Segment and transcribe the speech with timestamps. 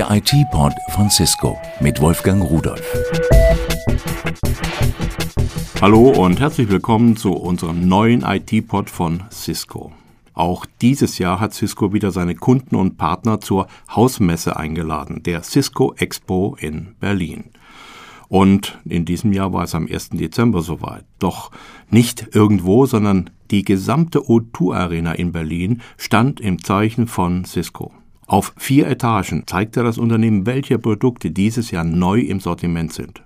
[0.00, 2.82] Der IT-Pod von Cisco mit Wolfgang Rudolf.
[5.82, 9.92] Hallo und herzlich willkommen zu unserem neuen IT-Pod von Cisco.
[10.32, 15.92] Auch dieses Jahr hat Cisco wieder seine Kunden und Partner zur Hausmesse eingeladen, der Cisco
[15.98, 17.50] Expo in Berlin.
[18.28, 20.10] Und in diesem Jahr war es am 1.
[20.14, 21.04] Dezember soweit.
[21.18, 21.50] Doch
[21.90, 27.92] nicht irgendwo, sondern die gesamte O2 Arena in Berlin stand im Zeichen von Cisco.
[28.30, 33.24] Auf vier Etagen zeigte das Unternehmen, welche Produkte dieses Jahr neu im Sortiment sind.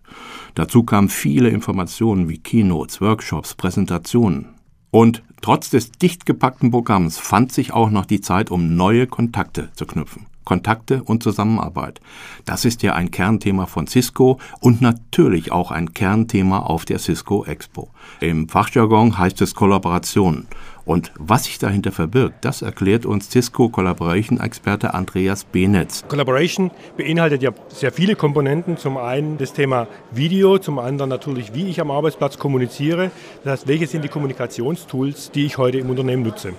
[0.55, 4.55] Dazu kamen viele Informationen wie Keynotes, Workshops, Präsentationen.
[4.91, 9.69] Und trotz des dicht gepackten Programms fand sich auch noch die Zeit, um neue Kontakte
[9.75, 10.25] zu knüpfen.
[10.45, 12.01] Kontakte und Zusammenarbeit.
[12.45, 17.45] Das ist ja ein Kernthema von Cisco und natürlich auch ein Kernthema auf der Cisco
[17.45, 17.91] Expo.
[18.21, 20.47] Im Fachjargon heißt es Kollaboration.
[20.85, 26.05] Und was sich dahinter verbirgt, das erklärt uns Cisco Collaboration Experte Andreas Benetz.
[26.09, 28.77] Collaboration beinhaltet ja sehr viele Komponenten.
[28.77, 33.11] Zum einen das Thema Video, zum anderen natürlich, wie ich am Arbeitsplatz kommuniziere.
[33.45, 36.53] Das heißt, welche sind die Kommunikationstools, die ich heute im Unternehmen nutze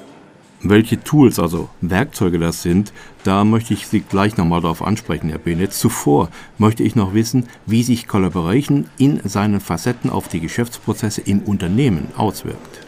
[0.70, 2.92] welche Tools, also Werkzeuge das sind,
[3.24, 5.80] da möchte ich Sie gleich nochmal darauf ansprechen, Herr Benetz.
[5.80, 11.42] Zuvor möchte ich noch wissen, wie sich Collaboration in seinen Facetten auf die Geschäftsprozesse im
[11.42, 12.86] Unternehmen auswirkt.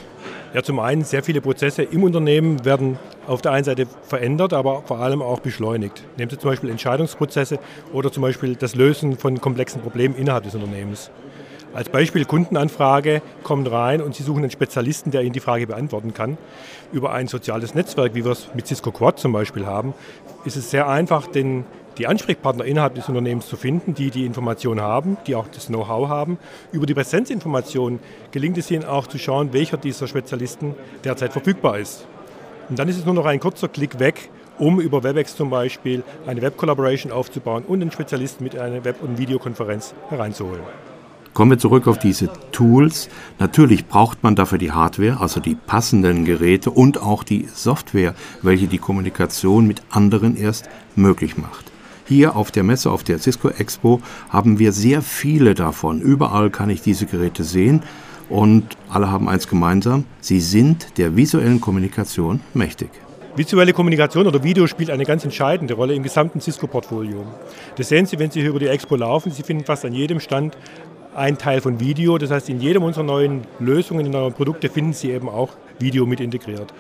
[0.53, 2.97] Ja, zum einen sehr viele Prozesse im Unternehmen werden
[3.28, 6.03] auf der einen Seite verändert, aber vor allem auch beschleunigt.
[6.17, 7.59] Nehmen Sie zum Beispiel Entscheidungsprozesse
[7.94, 11.12] oder zum Beispiel das Lösen von komplexen Problemen innerhalb des Unternehmens.
[11.78, 16.11] Als Beispiel Kundenanfrage kommt rein und Sie suchen einen Spezialisten, der Ihnen die Frage beantworten
[16.11, 16.39] kann.
[16.92, 19.94] Über ein soziales Netzwerk, wie wir es mit Cisco Quad zum Beispiel haben,
[20.44, 21.66] ist es sehr einfach, den,
[22.00, 26.09] die Ansprechpartner innerhalb des Unternehmens zu finden, die die Information haben, die auch das Know-how
[26.09, 26.39] haben.
[26.72, 28.00] Über die Präsenzinformation
[28.31, 32.08] gelingt es Ihnen auch zu schauen, welcher dieser Spezialisten derzeit verfügbar ist.
[32.69, 36.02] Und dann ist es nur noch ein kurzer Klick weg, um über WebEx zum Beispiel
[36.25, 40.64] eine Web-Collaboration aufzubauen und einen Spezialisten mit einer Web- und Videokonferenz hereinzuholen.
[41.38, 43.09] Kommen wir zurück auf diese Tools.
[43.38, 48.66] Natürlich braucht man dafür die Hardware, also die passenden Geräte und auch die Software, welche
[48.66, 51.72] die Kommunikation mit anderen erst möglich macht.
[52.08, 56.02] Hier auf der Messe, auf der Cisco Expo, haben wir sehr viele davon.
[56.02, 57.84] Überall kann ich diese Geräte sehen
[58.30, 62.90] und alle haben eins gemeinsam, sie sind der visuellen Kommunikation mächtig.
[63.36, 67.24] Visuelle Kommunikation oder Video spielt eine ganz entscheidende Rolle im gesamten Cisco-Portfolio.
[67.75, 69.31] Das sehen Sie, wenn Sie hier über die Expo laufen.
[69.31, 70.58] Sie finden fast an jedem Stand
[71.17, 72.17] ein Teil von Video.
[72.17, 76.05] Das heißt, in jedem unserer neuen Lösungen, in neuen Produkte finden Sie eben auch Video
[76.05, 76.73] mit integriert.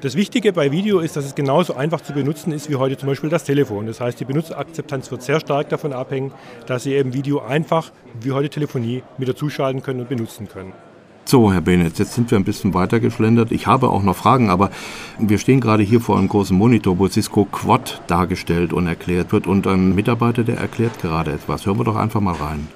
[0.00, 3.08] Das Wichtige bei Video ist, dass es genauso einfach zu benutzen ist wie heute zum
[3.08, 3.86] Beispiel das Telefon.
[3.86, 6.32] Das heißt, die Benutzerakzeptanz wird sehr stark davon abhängen,
[6.66, 7.90] dass Sie eben Video einfach
[8.20, 10.72] wie heute Telefonie mit dazuschalten können und benutzen können.
[11.24, 13.52] So, Herr Benetz, jetzt sind wir ein bisschen weiter geschlendert.
[13.52, 14.70] Ich habe auch noch Fragen, aber
[15.18, 19.46] wir stehen gerade hier vor einem großen Monitor, wo Cisco Quad dargestellt und erklärt wird
[19.46, 21.66] und ein Mitarbeiter, der erklärt gerade etwas.
[21.66, 22.68] Hören wir doch einfach mal rein.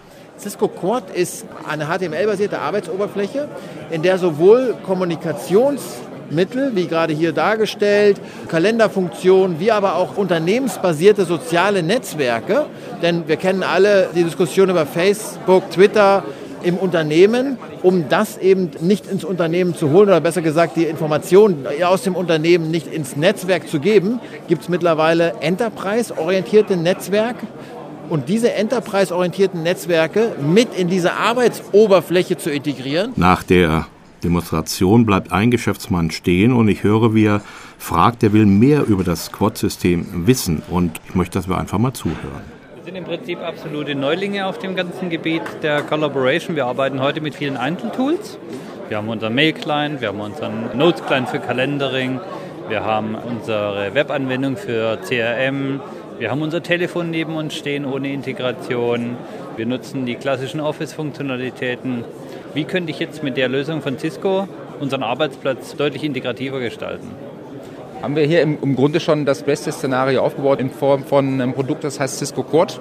[0.43, 3.47] Cisco Quad ist eine HTML-basierte Arbeitsoberfläche,
[3.93, 12.67] in der sowohl Kommunikationsmittel, wie gerade hier dargestellt, Kalenderfunktionen, wie aber auch unternehmensbasierte soziale Netzwerke,
[13.03, 16.25] denn wir kennen alle die Diskussion über Facebook, Twitter,
[16.65, 21.67] im Unternehmen, um das eben nicht ins Unternehmen zu holen oder besser gesagt die Informationen
[21.85, 27.47] aus dem Unternehmen nicht ins Netzwerk zu geben, gibt es mittlerweile enterprise-orientierte Netzwerke,
[28.09, 33.13] und diese enterprise-orientierten Netzwerke mit in diese Arbeitsoberfläche zu integrieren.
[33.17, 33.87] Nach der
[34.23, 37.43] Demonstration bleibt ein Geschäftsmann stehen und ich höre, wie er
[37.79, 41.93] fragt, er will mehr über das Quad-System wissen und ich möchte, dass wir einfach mal
[41.93, 42.43] zuhören.
[42.77, 46.57] Wir sind im Prinzip absolute Neulinge auf dem ganzen Gebiet der Collaboration.
[46.57, 48.39] Wir arbeiten heute mit vielen Einzeltools.
[48.89, 52.21] Wir haben unseren Mail-Client, wir haben unseren Notes-Client für Calendering,
[52.69, 55.81] wir haben unsere Webanwendung für CRM,
[56.23, 59.17] wir haben unser Telefon neben uns stehen ohne Integration.
[59.57, 62.05] Wir nutzen die klassischen Office-Funktionalitäten.
[62.55, 64.47] Wie könnte ich jetzt mit der Lösung von Cisco
[64.79, 67.09] unseren Arbeitsplatz deutlich integrativer gestalten?
[68.03, 71.83] Haben wir hier im, Grunde schon das beste Szenario aufgebaut in Form von einem Produkt,
[71.83, 72.79] das heißt Cisco Quad.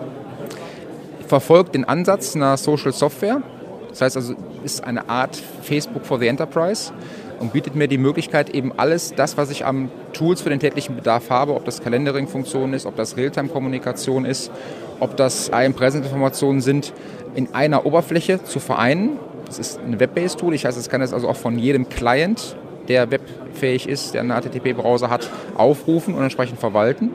[1.25, 3.41] Verfolgt den Ansatz einer Social Software.
[3.89, 6.94] Das heißt also, ist eine Art Facebook for the Enterprise
[7.41, 10.95] und bietet mir die Möglichkeit, eben alles das, was ich am Tools für den täglichen
[10.95, 14.51] Bedarf habe, ob das Calendering-Funktion ist, ob das Realtime-Kommunikation ist,
[14.99, 16.93] ob das IM-Present-Informationen sind,
[17.33, 19.17] in einer Oberfläche zu vereinen.
[19.47, 22.55] Das ist ein Web-based Tool, ich heiße, es kann das also auch von jedem Client,
[22.88, 27.11] der webfähig ist, der einen HTTP-Browser hat, aufrufen und entsprechend verwalten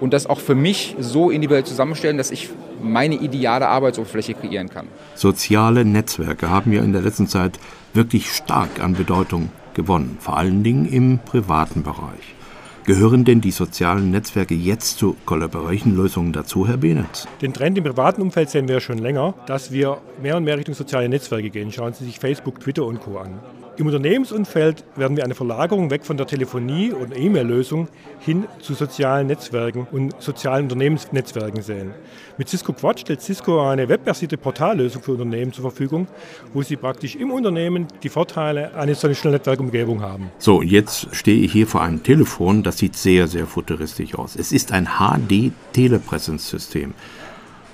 [0.00, 2.50] und das auch für mich so individuell zusammenstellen, dass ich
[2.82, 4.86] meine ideale Arbeitsoberfläche kreieren kann.
[5.14, 7.58] Soziale Netzwerke haben ja in der letzten Zeit
[7.92, 12.34] wirklich stark an Bedeutung gewonnen, vor allen Dingen im privaten Bereich.
[12.86, 17.26] Gehören denn die sozialen Netzwerke jetzt zu Collaboration-Lösungen dazu, Herr Benetz?
[17.40, 20.74] Den Trend im privaten Umfeld sehen wir schon länger, dass wir mehr und mehr Richtung
[20.74, 21.72] soziale Netzwerke gehen.
[21.72, 23.16] Schauen Sie sich Facebook, Twitter und Co.
[23.18, 23.40] an.
[23.76, 27.88] Im Unternehmensumfeld werden wir eine Verlagerung weg von der Telefonie- und E-Mail-Lösung
[28.20, 31.90] hin zu sozialen Netzwerken und sozialen Unternehmensnetzwerken sehen.
[32.38, 36.06] Mit Cisco Quad stellt Cisco eine webbasierte Portallösung für Unternehmen zur Verfügung,
[36.52, 40.30] wo sie praktisch im Unternehmen die Vorteile einer solchen Netzwerkumgebung haben.
[40.38, 44.36] So, jetzt stehe ich hier vor einem Telefon, das sieht sehr, sehr futuristisch aus.
[44.36, 46.94] Es ist ein HD-Telepräsenzsystem.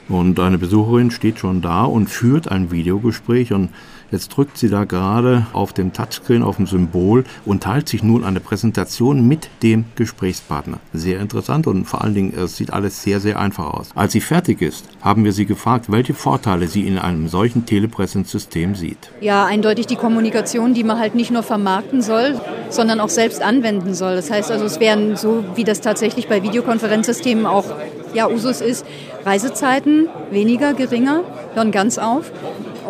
[0.08, 3.68] Und eine Besucherin steht schon da und führt ein Videogespräch und
[4.10, 8.24] Jetzt drückt sie da gerade auf dem Touchscreen auf dem Symbol und teilt sich nun
[8.24, 10.78] eine Präsentation mit dem Gesprächspartner.
[10.92, 13.90] Sehr interessant und vor allen Dingen, es sieht alles sehr, sehr einfach aus.
[13.94, 18.74] Als sie fertig ist, haben wir sie gefragt, welche Vorteile sie in einem solchen Telepräsenzsystem
[18.74, 19.10] sieht.
[19.20, 23.94] Ja, eindeutig die Kommunikation, die man halt nicht nur vermarkten soll, sondern auch selbst anwenden
[23.94, 24.16] soll.
[24.16, 27.64] Das heißt also, es wären so, wie das tatsächlich bei Videokonferenzsystemen auch
[28.12, 28.84] ja, Usus ist,
[29.24, 31.22] Reisezeiten weniger, geringer,
[31.54, 32.32] hören ganz auf.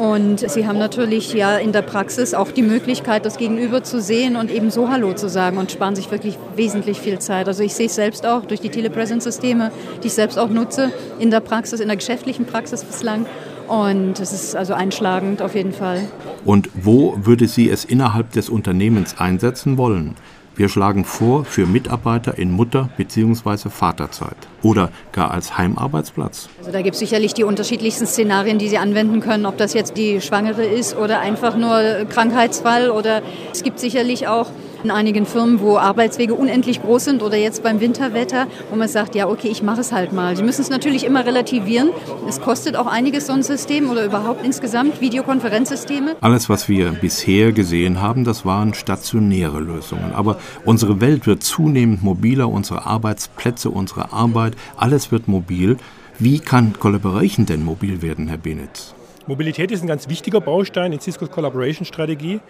[0.00, 4.36] Und sie haben natürlich ja in der Praxis auch die Möglichkeit, das Gegenüber zu sehen
[4.36, 7.48] und eben so Hallo zu sagen und sparen sich wirklich wesentlich viel Zeit.
[7.48, 9.70] Also ich sehe es selbst auch durch die Telepresence-Systeme,
[10.02, 13.26] die ich selbst auch nutze, in der Praxis, in der geschäftlichen Praxis bislang.
[13.68, 16.00] Und es ist also einschlagend auf jeden Fall.
[16.46, 20.16] Und wo würde sie es innerhalb des Unternehmens einsetzen wollen?
[20.56, 23.70] Wir schlagen vor für Mitarbeiter in Mutter- bzw.
[23.70, 26.48] Vaterzeit oder gar als Heimarbeitsplatz.
[26.58, 29.96] Also da gibt es sicherlich die unterschiedlichsten Szenarien, die Sie anwenden können, ob das jetzt
[29.96, 34.48] die Schwangere ist oder einfach nur Krankheitsfall oder es gibt sicherlich auch
[34.84, 39.14] in einigen Firmen, wo Arbeitswege unendlich groß sind oder jetzt beim Winterwetter, wo man sagt,
[39.14, 40.36] ja, okay, ich mache es halt mal.
[40.36, 41.90] Sie müssen es natürlich immer relativieren.
[42.28, 46.16] Es kostet auch einiges so ein System oder überhaupt insgesamt Videokonferenzsysteme.
[46.20, 50.12] Alles, was wir bisher gesehen haben, das waren stationäre Lösungen.
[50.14, 55.76] Aber unsere Welt wird zunehmend mobiler, unsere Arbeitsplätze, unsere Arbeit, alles wird mobil.
[56.18, 58.94] Wie kann Collaboration denn mobil werden, Herr Benitz?
[59.30, 62.40] Mobilität ist ein ganz wichtiger Baustein in Cisco's Collaboration Strategie.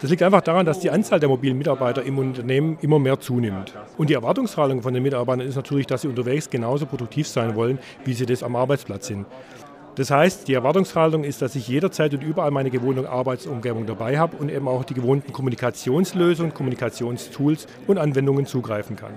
[0.00, 3.72] Das liegt einfach daran, dass die Anzahl der mobilen Mitarbeiter im Unternehmen immer mehr zunimmt.
[3.96, 7.78] Und die Erwartungshaltung von den Mitarbeitern ist natürlich, dass sie unterwegs genauso produktiv sein wollen,
[8.04, 9.24] wie sie das am Arbeitsplatz sind.
[9.96, 14.36] Das heißt, die Erwartungshaltung ist, dass ich jederzeit und überall meine gewohnte Arbeitsumgebung dabei habe
[14.36, 19.14] und eben auch die gewohnten Kommunikationslösungen, Kommunikationstools und Anwendungen zugreifen kann.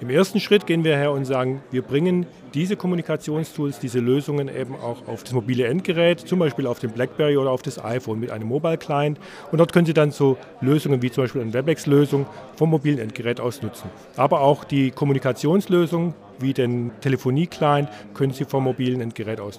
[0.00, 4.74] Im ersten Schritt gehen wir her und sagen, wir bringen diese Kommunikationstools, diese Lösungen eben
[4.74, 8.30] auch auf das mobile Endgerät, zum Beispiel auf den BlackBerry oder auf das iPhone mit
[8.30, 9.18] einem Mobile Client.
[9.52, 12.26] Und dort können Sie dann so Lösungen wie zum Beispiel eine WebEx-Lösung
[12.56, 13.88] vom mobilen Endgerät aus nutzen.
[14.16, 19.58] Aber auch die Kommunikationslösung wie den Telefonie-Client können Sie vom mobilen Endgerät aus.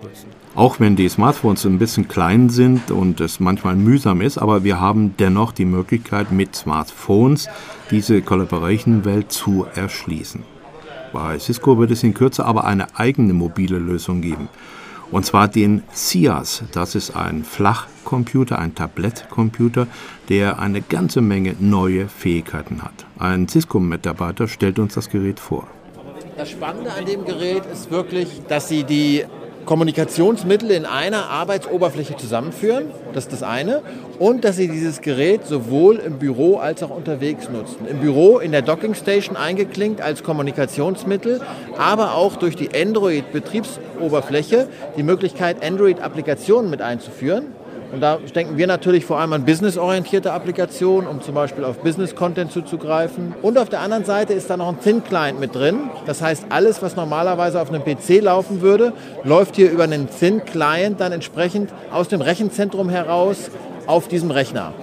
[0.56, 4.80] Auch wenn die Smartphones ein bisschen klein sind und es manchmal mühsam ist, aber wir
[4.80, 7.48] haben dennoch die Möglichkeit mit Smartphones
[7.92, 10.44] diese Collaboration-Welt zu erschließen.
[11.12, 14.48] Bei Cisco wird es in Kürze aber eine eigene mobile Lösung geben.
[15.12, 16.64] Und zwar den SIAS.
[16.72, 19.88] Das ist ein Flachcomputer, ein Tablettcomputer,
[20.30, 23.08] der eine ganze Menge neue Fähigkeiten hat.
[23.18, 25.68] Ein Cisco-Mitarbeiter stellt uns das Gerät vor.
[26.40, 29.26] Das Spannende an dem Gerät ist wirklich, dass Sie die
[29.66, 33.82] Kommunikationsmittel in einer Arbeitsoberfläche zusammenführen, das ist das eine,
[34.20, 37.86] und dass Sie dieses Gerät sowohl im Büro als auch unterwegs nutzen.
[37.90, 41.42] Im Büro in der Dockingstation eingeklinkt als Kommunikationsmittel,
[41.78, 47.48] aber auch durch die Android-Betriebsoberfläche die Möglichkeit, Android-Applikationen mit einzuführen.
[47.92, 52.52] Und da denken wir natürlich vor allem an businessorientierte Applikationen, um zum Beispiel auf Business-Content
[52.52, 53.34] zuzugreifen.
[53.42, 55.90] Und auf der anderen Seite ist da noch ein Thin-Client mit drin.
[56.06, 58.94] Das heißt, alles, was normalerweise auf einem PC laufen würde,
[59.24, 63.50] läuft hier über einen Thin-Client dann entsprechend aus dem Rechenzentrum heraus
[63.88, 64.74] auf diesem Rechner.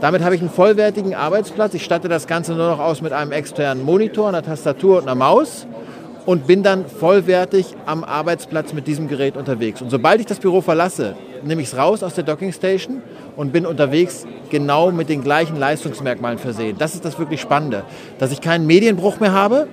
[0.00, 1.74] Damit habe ich einen vollwertigen Arbeitsplatz.
[1.74, 5.14] Ich statte das Ganze nur noch aus mit einem externen Monitor, einer Tastatur und einer
[5.14, 5.66] Maus
[6.26, 9.80] und bin dann vollwertig am Arbeitsplatz mit diesem Gerät unterwegs.
[9.80, 13.02] Und sobald ich das Büro verlasse, nehme ich es raus aus der Docking Station
[13.36, 16.76] und bin unterwegs genau mit den gleichen Leistungsmerkmalen versehen.
[16.78, 17.84] Das ist das wirklich Spannende,
[18.18, 19.68] dass ich keinen Medienbruch mehr habe.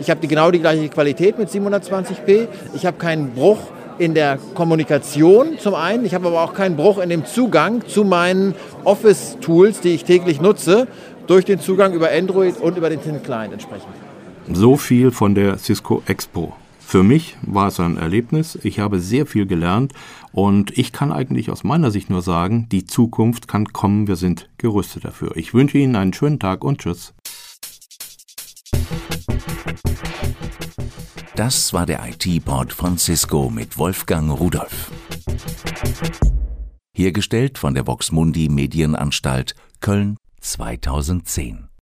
[0.00, 2.48] Ich habe die, genau die gleiche Qualität mit 720p.
[2.74, 3.58] Ich habe keinen Bruch
[3.98, 6.04] in der Kommunikation zum einen.
[6.04, 8.54] Ich habe aber auch keinen Bruch in dem Zugang zu meinen
[8.84, 10.88] Office-Tools, die ich täglich nutze,
[11.26, 13.92] durch den Zugang über Android und über den Thin Client entsprechend.
[14.52, 16.54] So viel von der Cisco Expo.
[16.92, 18.58] Für mich war es ein Erlebnis.
[18.62, 19.94] Ich habe sehr viel gelernt
[20.30, 24.08] und ich kann eigentlich aus meiner Sicht nur sagen, die Zukunft kann kommen.
[24.08, 25.34] Wir sind gerüstet dafür.
[25.38, 27.14] Ich wünsche Ihnen einen schönen Tag und tschüss.
[31.34, 34.90] Das war der IT-Pod von Cisco mit Wolfgang Rudolf.
[36.94, 41.68] Hergestellt von der Voxmundi Medienanstalt Köln 2010.